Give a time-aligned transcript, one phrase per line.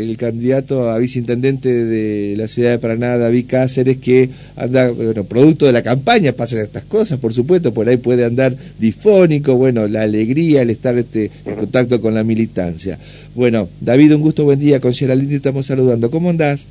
[0.00, 5.66] el candidato a viceintendente de la ciudad de Paraná, David Cáceres, que anda, bueno, producto
[5.66, 10.02] de la campaña, pasan estas cosas, por supuesto, por ahí puede andar difónico, bueno, la
[10.02, 12.98] alegría, el estar este, en contacto con la militancia.
[13.34, 16.10] Bueno, David, un gusto, buen día, con Geraldine te estamos saludando.
[16.10, 16.66] ¿Cómo andás?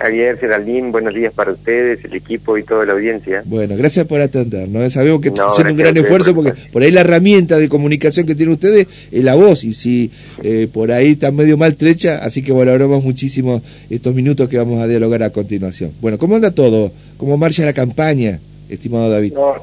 [0.00, 3.42] Javier, Geraldín, buenos días para ustedes, el equipo y toda la audiencia.
[3.44, 4.90] Bueno, gracias por atendernos.
[4.94, 8.54] Sabemos que hacen un gran esfuerzo porque por ahí la herramienta de comunicación que tienen
[8.54, 10.10] ustedes es la voz y si
[10.42, 13.60] eh, por ahí está medio maltrecha, así que valoramos muchísimo
[13.90, 15.92] estos minutos que vamos a dialogar a continuación.
[16.00, 16.90] Bueno, ¿cómo anda todo?
[17.18, 19.34] ¿Cómo marcha la campaña, estimado David?
[19.34, 19.56] No,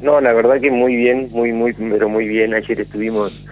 [0.00, 2.54] no, la verdad que muy bien, muy, muy, pero muy bien.
[2.54, 3.44] Ayer estuvimos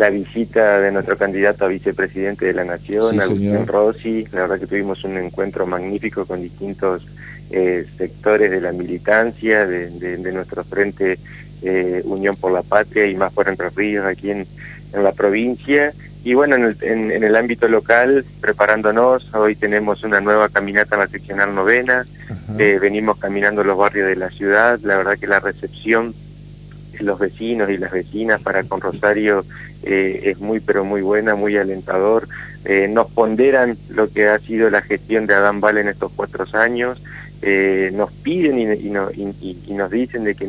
[0.00, 4.26] la visita de nuestro candidato a vicepresidente de la Nación, Agustín Rossi.
[4.32, 7.06] La verdad que tuvimos un encuentro magnífico con distintos
[7.50, 11.18] eh, sectores de la militancia, de, nuestro frente
[11.60, 14.46] eh, Unión por la Patria y más por Entre Ríos aquí en,
[14.94, 15.92] la provincia.
[16.24, 21.00] Y bueno, en el, en, el ámbito local, preparándonos, hoy tenemos una nueva caminata en
[21.02, 22.06] la seccional novena,
[22.58, 26.14] eh, venimos caminando los barrios de la ciudad, la verdad que la recepción
[27.02, 29.44] los vecinos y las vecinas para con Rosario
[29.82, 32.28] eh, es muy pero muy buena, muy alentador.
[32.64, 36.44] Eh, nos ponderan lo que ha sido la gestión de Adán Val en estos cuatro
[36.52, 37.02] años,
[37.42, 40.46] eh, nos piden y, y, nos dicen de que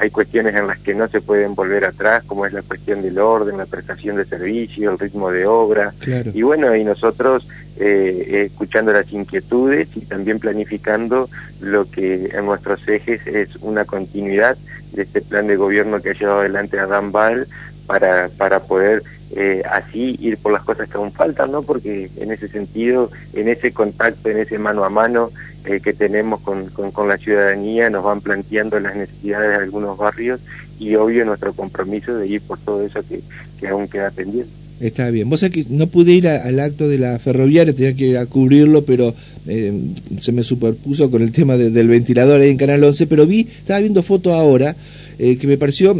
[0.00, 3.18] hay cuestiones en las que no se pueden volver atrás, como es la cuestión del
[3.18, 5.92] orden, la prestación de servicio, el ritmo de obra.
[6.32, 11.28] Y bueno, y nosotros escuchando las inquietudes y también planificando
[11.60, 14.56] lo que en nuestros ejes es una continuidad
[14.92, 17.46] de este plan de gobierno que ha llevado adelante Adán Val
[17.86, 19.02] para, para poder
[19.34, 21.62] eh, así ir por las cosas que aún faltan, ¿no?
[21.62, 25.30] Porque en ese sentido, en ese contacto, en ese mano a mano
[25.64, 30.40] eh, que tenemos con, con, la ciudadanía, nos van planteando las necesidades de algunos barrios
[30.78, 33.20] y obvio nuestro compromiso de ir por todo eso que,
[33.58, 34.50] que aún queda pendiente.
[34.80, 35.28] Está bien.
[35.28, 38.24] Vos sabés que no pude ir al acto de la ferroviaria, tenía que ir a
[38.24, 39.14] cubrirlo, pero
[39.46, 39.72] eh,
[40.20, 43.80] se me superpuso con el tema del ventilador ahí en Canal 11, pero vi, estaba
[43.80, 44.74] viendo fotos ahora,
[45.18, 45.94] eh, que me pareció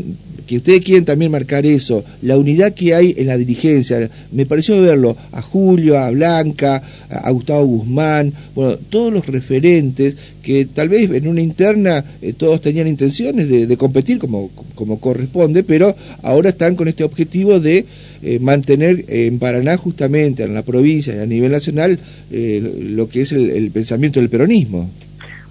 [0.51, 4.11] que ustedes quieren también marcar eso, la unidad que hay en la dirigencia.
[4.33, 10.65] Me pareció verlo a Julio, a Blanca, a Gustavo Guzmán, bueno, todos los referentes que
[10.65, 15.95] tal vez en una interna eh, todos tenían intenciones de, competir como, como corresponde, pero
[16.25, 17.87] ahora están con este objetivo de
[18.21, 22.01] eh, mantener en Paraná justamente, en la provincia y a nivel nacional,
[22.33, 24.91] eh, lo que es el, pensamiento del peronismo.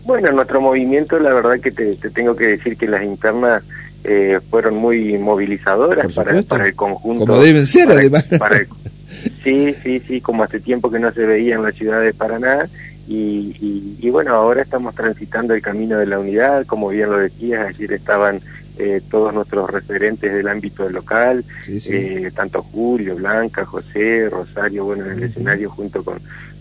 [0.03, 3.63] Bueno, nuestro movimiento, la verdad que te tengo que decir que las internas
[4.03, 7.25] eh, fueron muy movilizadoras para, para el conjunto.
[7.25, 8.25] Como deben ser, además.
[9.43, 12.69] sí, sí, sí, como hace tiempo que no se veía en la ciudad de Paraná.
[13.07, 17.67] Y, y, bueno, ahora estamos transitando el camino de la unidad, como bien lo decías,
[17.67, 18.39] ayer estaban
[18.77, 25.13] eh, todos nuestros referentes del ámbito local, Eh, tanto Julio, Blanca, José, Rosario, bueno, en
[25.13, 26.19] el escenario junto con,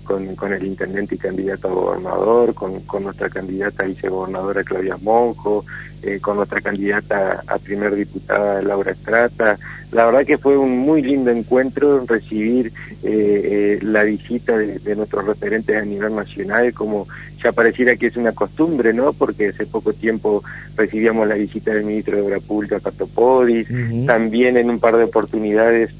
[0.08, 4.96] con, con, el intendente y candidato a gobernador, con, con nuestra candidata a vicegobernadora Claudia
[4.96, 5.66] Monjo,
[6.02, 9.58] eh, con nuestra candidata a primer diputada Laura Estrata.
[9.92, 15.26] La verdad que fue un muy lindo encuentro recibir eh, eh, la visita de, nuestros
[15.26, 17.06] referentes a nivel nacional, como
[17.44, 19.12] ya pareciera que es una costumbre, ¿no?
[19.12, 20.42] Porque hace poco tiempo
[20.74, 23.68] recibíamos la visita del ministro de Obra Pública, Pato Podis,
[24.06, 25.90] también en un par de oportunidades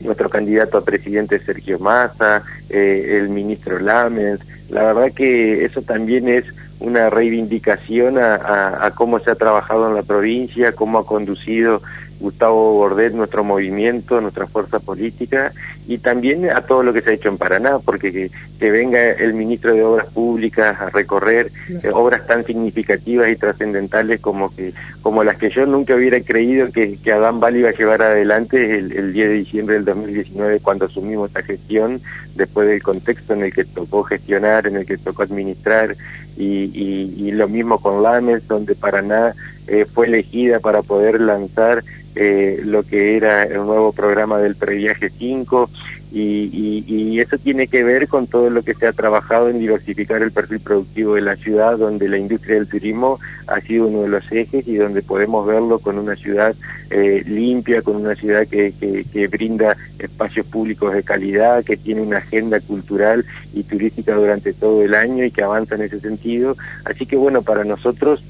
[0.00, 4.40] nuestro candidato a presidente Sergio Massa, eh, el ministro Lames.
[4.68, 6.44] La verdad que eso también es
[6.78, 11.82] una reivindicación a, a, cómo se ha trabajado en la provincia, cómo ha conducido
[12.20, 15.52] Gustavo Bordet nuestro movimiento, nuestra fuerza política
[15.88, 19.32] y también a todo lo que se ha hecho en Paraná, porque que, venga el
[19.32, 25.24] ministro de Obras Públicas a recorrer eh, obras tan significativas y trascendentales como que como
[25.24, 28.92] las que yo nunca hubiera creído que, que Adán Val iba a llevar adelante el,
[28.92, 32.00] el 10 de diciembre del 2019 cuando asumimos esta gestión,
[32.36, 35.96] después del contexto en el que tocó gestionar, en el que tocó administrar
[36.36, 36.70] y,
[37.16, 39.34] y, lo mismo con Lames, donde Paraná
[39.70, 41.84] eh, fue elegida para poder lanzar
[42.16, 45.70] eh, lo que era el nuevo programa del Previaje 5
[46.12, 50.22] y, y, eso tiene que ver con todo lo que se ha trabajado en diversificar
[50.22, 54.08] el perfil productivo de la ciudad, donde la industria del turismo ha sido uno de
[54.08, 56.56] los ejes y donde podemos verlo con una ciudad
[56.90, 62.00] eh, limpia, con una ciudad que, que, que brinda espacios públicos de calidad, que tiene
[62.00, 63.24] una agenda cultural
[63.54, 66.56] y turística durante todo el año y que avanza en ese sentido.
[66.84, 68.24] Así que bueno, para nosotros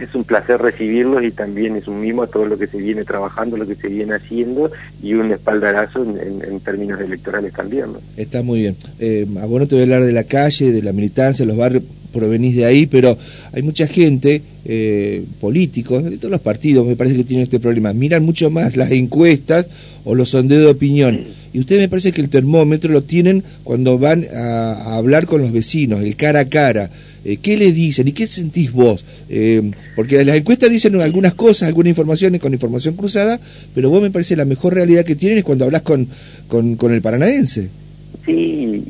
[0.00, 3.04] es un placer recibirlos y también es un mimo a todo lo que se viene
[3.04, 4.70] trabajando, lo que se viene haciendo
[5.02, 7.86] y un espaldarazo en, términos electorales también.
[8.16, 8.76] Está muy bien.
[8.98, 11.56] Eh, a vos no te voy a hablar de la calle, de la militancia, los
[11.56, 13.16] barrios, provenís de ahí, pero
[13.52, 17.92] hay mucha gente, eh, políticos, de todos los partidos, me parece que tienen este problema.
[17.92, 19.66] Miran mucho más las encuestas
[20.04, 21.20] o los sondeos de opinión.
[21.52, 25.52] Y ustedes me parece que el termómetro lo tienen cuando van a, hablar con los
[25.52, 26.90] vecinos, el cara a cara.
[27.24, 29.04] Eh, ¿Qué le dicen y qué sentís vos?
[29.28, 33.40] Eh, porque las encuestas dicen algunas cosas, algunas informaciones con información cruzada,
[33.74, 36.06] pero vos me parece la mejor realidad que tienen es cuando hablas con,
[36.48, 37.68] con, con el paranaense.
[38.24, 38.84] Sí,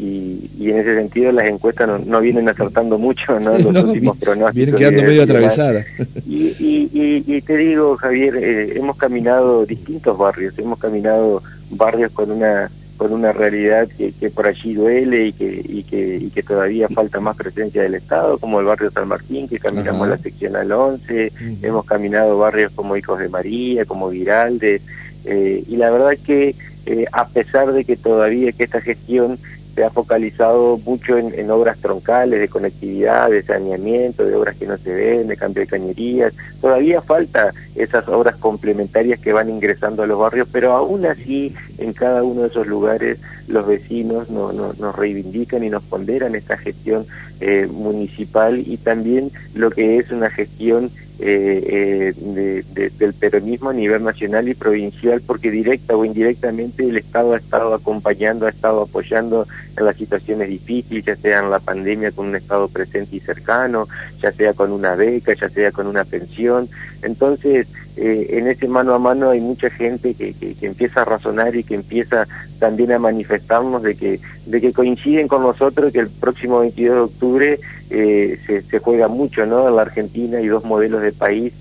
[0.58, 3.56] y, en ese sentido las encuestas no, vienen acertando mucho, ¿no?
[3.58, 4.54] Los últimos pronósticos.
[4.54, 5.86] Vienen quedando medio atravesadas.
[6.26, 13.12] Y, te digo, Javier, eh, hemos caminado distintos barrios, hemos caminado barrios con una con
[13.12, 17.36] una realidad que, por allí duele y que, y que, y que todavía falta más
[17.36, 21.86] presencia del Estado, como el barrio San Martín, que caminamos la sección al 11, hemos
[21.86, 24.82] caminado barrios como Hijos de María, como Giraldes,
[25.24, 26.54] eh, y la verdad que
[26.86, 29.38] eh, a pesar de que todavía que esta gestión
[29.78, 34.76] se ha focalizado mucho en, obras troncales de conectividad, de saneamiento, de obras que no
[34.76, 36.34] se ven, de cambio de cañerías.
[36.60, 41.92] Todavía falta esas obras complementarias que van ingresando a los barrios, pero aún así en
[41.92, 47.06] cada uno de esos lugares los vecinos no, nos reivindican y nos ponderan esta gestión
[47.38, 50.90] eh, municipal y también lo que es una gestión
[51.20, 57.34] eh, eh, del peronismo a nivel nacional y provincial, porque directa o indirectamente el Estado
[57.34, 62.12] ha estado acompañando, ha estado apoyando en las situaciones difíciles, ya sea en la pandemia
[62.12, 63.88] con un Estado presente y cercano,
[64.22, 66.68] ya sea con una beca, ya sea con una pensión.
[67.02, 67.66] Entonces,
[68.00, 71.64] eh, en ese mano a mano hay mucha gente que, que, empieza a razonar y
[71.64, 72.28] que empieza
[72.60, 77.00] también a manifestarnos de que, de que coinciden con nosotros que el próximo 22 de
[77.00, 77.60] octubre
[77.90, 79.68] eh, se, se, juega mucho ¿no?
[79.68, 81.52] en la Argentina y dos modelos de país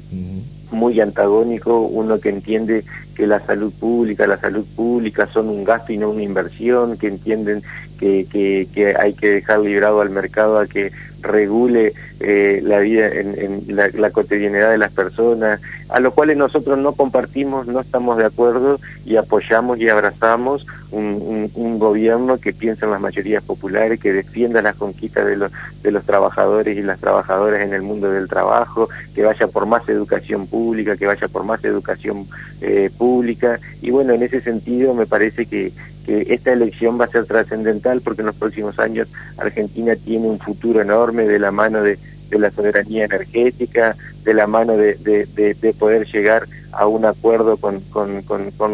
[0.71, 2.83] muy antagónicos, uno que entiende
[3.15, 7.07] que la salud pública, la salud pública son un gasto y no una inversión, que
[7.07, 7.63] entienden
[7.99, 10.91] que, que, que hay que dejar librado al mercado a que
[11.27, 16.93] regule eh, la vida en, la, cotidianidad de las personas, a lo cual nosotros no
[16.93, 23.01] compartimos, no estamos de acuerdo y apoyamos y abrazamos un, gobierno que piensa en las
[23.01, 25.51] mayorías populares, que defienda las conquistas de los,
[25.83, 30.47] los trabajadores y las trabajadoras en el mundo del trabajo, que vaya por más educación
[30.47, 32.25] pública, que vaya por más educación
[32.61, 33.59] eh, pública.
[33.81, 35.71] Y bueno, en ese sentido me parece que
[36.07, 40.81] esta elección va a ser trascendental porque en los próximos años Argentina tiene un futuro
[40.81, 41.97] enorme de la mano de,
[42.31, 47.81] la soberanía energética, de la mano de, de, poder llegar a un acuerdo con,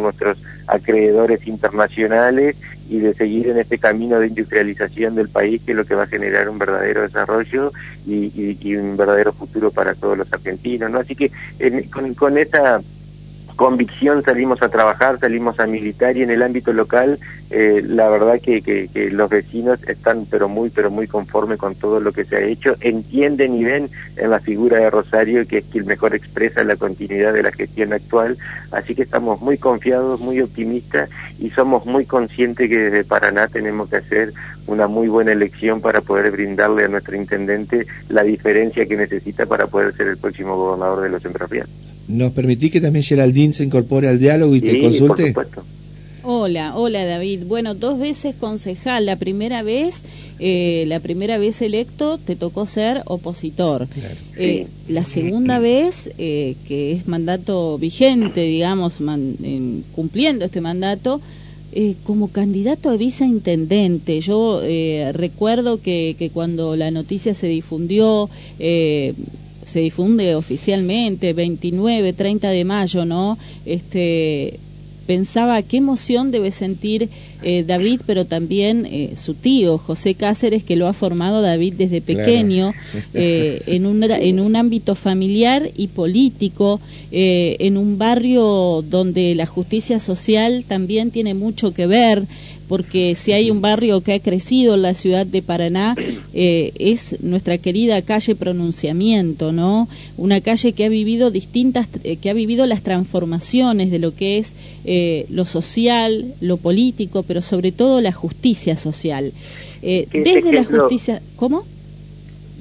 [0.01, 0.37] nuestros
[0.67, 2.55] acreedores internacionales
[2.89, 6.03] y de seguir en este camino de industrialización del país que es lo que va
[6.03, 7.71] a generar un verdadero desarrollo
[8.05, 10.89] y, y, un verdadero futuro para todos los argentinos.
[10.89, 10.99] ¿no?
[10.99, 11.31] Así que
[11.91, 12.81] con, con esa
[13.55, 17.19] convicción salimos a trabajar, salimos a militar y en el ámbito local
[17.49, 22.11] eh, la verdad que, los vecinos están pero muy pero muy conformes con todo lo
[22.11, 25.85] que se ha hecho, entienden y ven en la figura de Rosario que es quien
[25.85, 28.37] mejor expresa la continuidad de la gestión actual,
[28.71, 31.09] así que estamos muy confiados, muy optimistas
[31.39, 34.33] y somos muy conscientes que desde Paraná tenemos que hacer
[34.67, 39.67] una muy buena elección para poder brindarle a nuestro intendente la diferencia que necesita para
[39.67, 41.82] poder ser el próximo gobernador de los Entrerrianos.
[42.07, 45.33] ¿Nos permitís que también Geraldine se incorpore al diálogo y te consulte?
[46.25, 47.43] Hola, hola David.
[47.47, 49.05] Bueno, dos veces concejal.
[49.05, 50.03] La primera vez,
[50.39, 53.87] eh, la primera vez electo, te tocó ser opositor.
[54.37, 58.99] Eh, la segunda vez, eh, que es mandato vigente, digamos,
[59.93, 61.19] cumpliendo este mandato,
[62.05, 64.21] como candidato a viceintendente.
[64.21, 64.61] Yo
[65.11, 68.29] recuerdo que, que, cuando la noticia se difundió,
[69.73, 73.39] se difunde oficialmente, 29, 30 de mayo, ¿no?
[73.65, 74.59] Este,
[75.07, 77.09] pensaba qué emoción debe sentir
[77.43, 82.01] eh, David, pero también eh, su tío, José Cáceres, que lo ha formado David desde
[82.01, 82.73] pequeño,
[83.13, 86.79] eh, en, un, en un ámbito familiar y político,
[87.15, 92.23] en un barrio donde la justicia social también tiene mucho que ver
[92.67, 95.95] porque si hay un barrio que ha crecido en la ciudad de Paraná,
[96.33, 99.87] eh, es nuestra querida calle Pronunciamiento, ¿no?
[100.17, 104.37] Una calle que ha vivido distintas, eh, que ha vivido las transformaciones de lo que
[104.37, 109.33] es eh, lo social, lo político, pero sobre todo la justicia social.
[109.81, 111.65] desde la justicia, ¿cómo?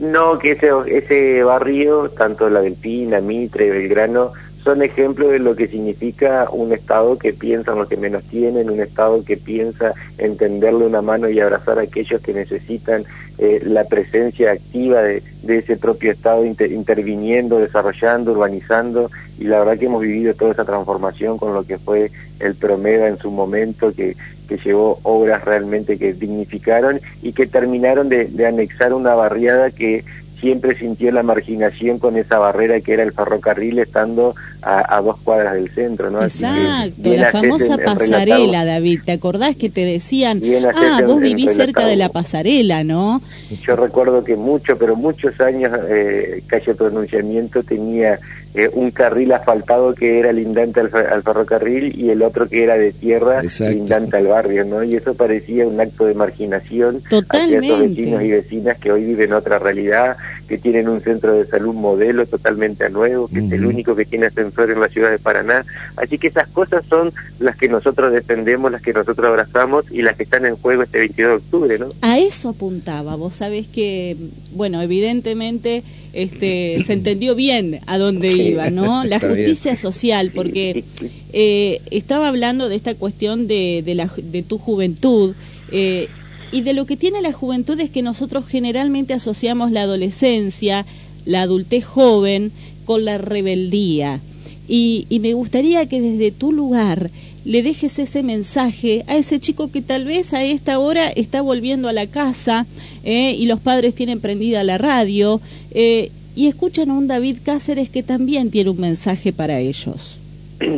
[0.00, 4.32] No, que ese, ese barrio, tanto la del Pina, Mitre, Belgrano,
[4.64, 8.70] son ejemplos de lo que significa un Estado que piensa en los que menos tienen,
[8.70, 13.04] un Estado que piensa en tenderle una mano y abrazar a aquellos que necesitan
[13.38, 19.86] eh, la presencia activa de, ese propio Estado interviniendo, desarrollando, urbanizando, y la verdad que
[19.86, 24.16] hemos vivido toda esa transformación con lo que fue el Promeda en su momento, que,
[24.52, 30.04] que llevó obras realmente que dignificaron y que terminaron de, de anexar una barriada que
[30.42, 35.54] siempre sintió la marginación con esa barrera que era el ferrocarril estando a, dos cuadras
[35.54, 36.22] del centro, ¿no?
[36.22, 39.00] Exacto, la famosa pasarela, David.
[39.04, 40.42] ¿Te acordás que te decían,
[40.74, 43.22] ah, vos vivís cerca de la pasarela, ¿no?
[43.64, 48.18] Yo recuerdo que mucho, pero muchos años, eh, calle pronunciamiento tenía
[48.54, 52.92] eh, un carril asfaltado que era lindante al, ferrocarril y el otro que era de
[52.92, 54.82] tierra lindante al barrio, ¿no?
[54.82, 57.56] Y eso parecía un acto de marginación Totalmente.
[57.56, 60.16] hacia esos vecinos y vecinas que hoy viven otra realidad,
[60.52, 64.26] que tienen un centro de salud modelo totalmente nuevo, que es el único que tiene
[64.26, 65.64] ascensor en la ciudad de Paraná.
[65.96, 70.14] Así que esas cosas son las que nosotros defendemos, las que nosotros abrazamos y las
[70.14, 71.86] que están en juego este 22 de octubre, ¿no?
[72.02, 73.16] A eso apuntaba.
[73.16, 74.14] Vos sabés que,
[74.54, 79.04] bueno, evidentemente este, se entendió bien a dónde iba, ¿no?
[79.12, 80.84] La justicia social, porque
[81.32, 85.34] eh, estaba hablando de esta cuestión de, de, la, de tu juventud.
[85.70, 86.10] Eh,
[86.52, 90.84] y de lo que tiene la juventud es que nosotros generalmente asociamos la adolescencia,
[91.24, 92.52] la adultez joven,
[92.84, 94.20] con la rebeldía.
[94.68, 97.10] Y, y me gustaría que desde tu lugar
[97.44, 101.88] le dejes ese mensaje a ese chico que tal vez a esta hora está volviendo
[101.88, 102.66] a la casa
[103.04, 105.40] eh, y los padres tienen prendida la radio
[105.72, 110.18] eh, y escuchan a un David Cáceres que también tiene un mensaje para ellos.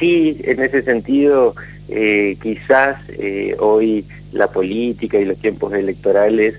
[0.00, 1.54] Sí, en ese sentido,
[1.88, 2.98] eh, quizás
[3.58, 6.58] hoy la política y los tiempos electorales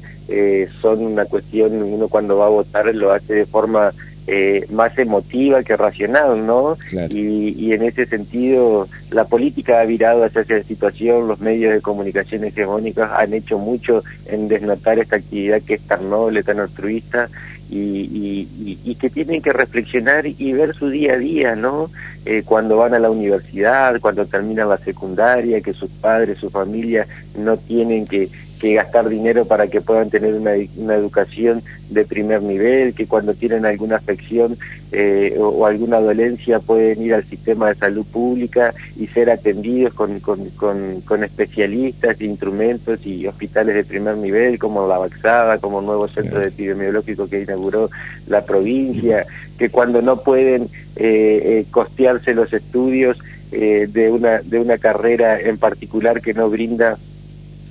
[0.81, 3.91] son una cuestión, uno cuando va a votar lo hace de forma
[4.27, 6.77] eh, más emotiva que racional, ¿no?
[7.09, 12.43] Y, en ese sentido, la política ha virado hacia esa situación, los medios de comunicación
[12.43, 17.29] hegemónicos han hecho mucho en desnotar esta actividad que es tan noble, tan altruista,
[17.71, 21.89] y, y, que tienen que reflexionar y ver su día a día, ¿no?
[22.25, 27.07] Eh, cuando van a la universidad, cuando terminan la secundaria, que sus padres, su familia
[27.37, 28.29] no tienen que
[28.61, 33.33] que gastar dinero para que puedan tener una, una educación de primer nivel, que cuando
[33.33, 34.55] tienen alguna afección
[34.91, 40.19] eh, o, alguna dolencia pueden ir al sistema de salud pública y ser atendidos con,
[40.19, 46.07] con, con, especialistas, instrumentos y hospitales de primer nivel, como la Baxada, como el nuevo
[46.07, 47.89] centro epidemiológico que inauguró
[48.27, 49.25] la provincia,
[49.57, 53.17] que cuando no pueden eh, eh, costearse los estudios
[53.51, 56.97] de, una, de una carrera en particular que no brinda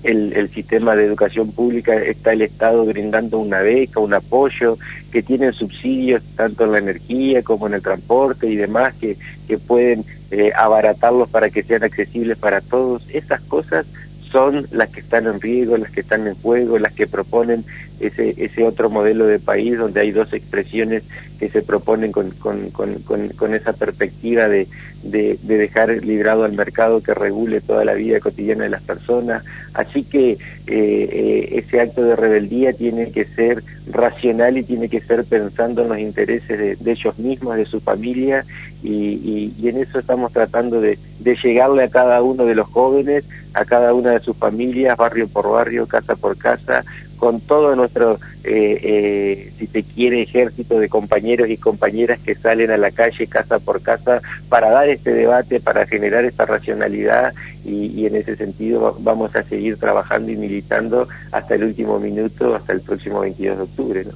[0.02, 4.78] el, el, sistema de educación pública está el Estado brindando una beca, un apoyo,
[5.12, 9.16] que tienen subsidios tanto en la energía como en el transporte y demás, que,
[9.46, 13.02] que pueden eh, abaratarlos para que sean accesibles para todos.
[13.10, 13.86] Esas cosas
[14.30, 17.64] son las que están en riesgo, las que están en juego, las que proponen
[18.00, 21.02] ese, ese otro modelo de país donde hay dos expresiones
[21.38, 24.68] que se proponen con, con, con, con esa perspectiva de,
[25.02, 29.42] de, de, dejar librado al mercado que regule toda la vida cotidiana de las personas.
[29.72, 35.00] Así que eh, eh, ese acto de rebeldía tiene que ser racional y tiene que
[35.00, 38.44] ser pensando en los intereses de, ellos mismos, de su familia,
[38.82, 40.98] y, en eso estamos tratando de
[41.42, 45.50] llegarle a cada uno de los jóvenes, a cada una de sus familias, barrio por
[45.50, 46.84] barrio, casa por casa,
[47.20, 52.70] con todo nuestro, eh, eh, si se quiere, ejército de compañeros y compañeras que salen
[52.70, 58.06] a la calle casa por casa para dar este debate, para generar esta racionalidad y,
[58.06, 62.80] en ese sentido vamos a seguir trabajando y militando hasta el último minuto, hasta el
[62.80, 64.04] próximo 22 de octubre.
[64.04, 64.12] ¿no?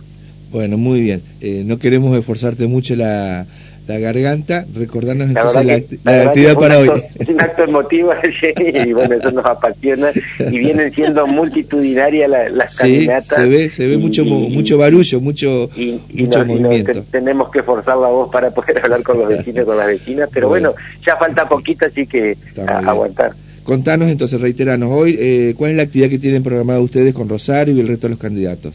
[0.50, 1.22] Bueno, muy bien.
[1.42, 3.46] Eh, no queremos esforzarte mucho la
[3.86, 6.88] la garganta, recordarnos entonces la, actividad para hoy.
[7.28, 8.12] un acto emotivo
[8.58, 13.38] y bueno, eso nos apasiona y vienen siendo multitudinarias las caminatas.
[13.38, 15.70] Se ve, se ve mucho mucho barullo, mucho,
[16.12, 17.04] mucho movimiento.
[17.10, 20.48] tenemos que forzar la voz para poder hablar con los vecinos, con las vecinas, pero
[20.48, 20.74] bueno,
[21.04, 22.36] ya falta poquito, así que
[22.66, 23.32] aguantar.
[23.64, 27.74] Contanos entonces, reiteranos, hoy, eh, ¿cuál es la actividad que tienen programada ustedes con Rosario
[27.74, 28.74] y el resto de los candidatos?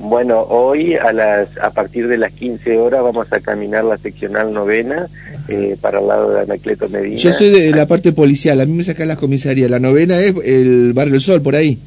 [0.00, 4.50] Bueno, hoy a las a partir de las 15 horas vamos a caminar la seccional
[4.50, 5.06] novena
[5.46, 7.18] eh, para el lado de Anacleto Medina.
[7.18, 9.70] Yo soy de la parte policial, a mí me sacan las comisarías.
[9.70, 11.78] La novena es el Barrio del Sol, por ahí.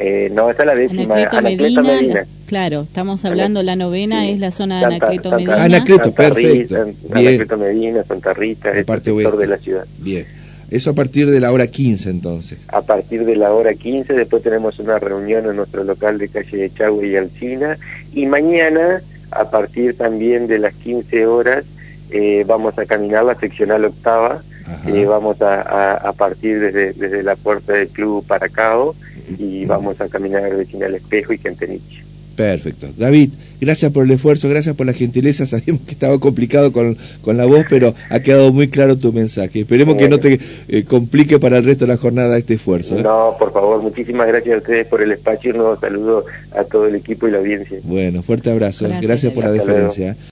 [0.00, 4.50] Eh, no, esa es la décima, Anacleto, Medina, Claro, estamos hablando, la novena es la
[4.50, 5.62] zona de Anacleto Medina.
[5.62, 6.86] Anacleto, perfecto.
[7.12, 9.86] Anacleto Medina, Santa Rita, el parte sector de la ciudad.
[9.98, 10.26] Bien.
[10.74, 12.58] Eso a partir de la hora 15 entonces.
[12.66, 16.56] A partir de la hora 15, después tenemos una reunión en nuestro local de calle
[16.56, 17.78] de Chagüe y Alcina.
[18.12, 19.00] Y mañana,
[19.30, 21.64] a partir también de las 15 horas,
[22.10, 24.42] eh, vamos a caminar la seccional octava.
[24.88, 28.96] Eh, vamos a, a, partir desde, desde la puerta del club Paracao
[29.38, 32.02] y vamos a caminar vecinal Espejo y Quentenich.
[32.34, 32.88] Perfecto.
[32.96, 35.46] David, gracias por el esfuerzo, gracias por la gentileza.
[35.54, 39.60] Sabemos que estaba complicado con, con la voz, pero ha quedado muy claro tu mensaje.
[39.60, 42.96] Esperemos que no te eh, complique para el resto de la jornada este esfuerzo.
[42.96, 43.02] ¿eh?
[43.02, 45.52] No, por favor, muchísimas gracias a ustedes por el espacio.
[45.52, 47.78] Un nuevo saludo a todo el equipo y la audiencia.
[47.82, 48.86] Bueno, fuerte abrazo.
[49.00, 50.16] Gracias, por la deferencia.